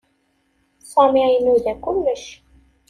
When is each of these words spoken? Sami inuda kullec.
Sami 0.91 1.23
inuda 1.37 1.73
kullec. 1.83 2.23